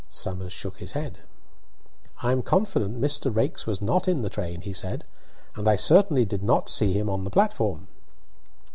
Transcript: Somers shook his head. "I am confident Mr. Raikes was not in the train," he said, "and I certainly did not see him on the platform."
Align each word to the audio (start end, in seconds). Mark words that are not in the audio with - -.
Somers 0.09 0.51
shook 0.51 0.77
his 0.77 0.93
head. 0.93 1.19
"I 2.23 2.31
am 2.31 2.41
confident 2.41 2.99
Mr. 2.99 3.31
Raikes 3.31 3.67
was 3.67 3.83
not 3.83 4.07
in 4.07 4.23
the 4.23 4.31
train," 4.31 4.61
he 4.61 4.73
said, 4.73 5.05
"and 5.55 5.67
I 5.67 5.75
certainly 5.75 6.25
did 6.25 6.41
not 6.41 6.69
see 6.69 6.91
him 6.93 7.07
on 7.07 7.23
the 7.23 7.29
platform." 7.29 7.87